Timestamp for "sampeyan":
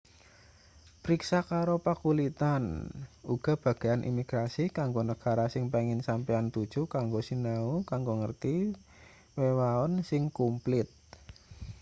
6.07-6.47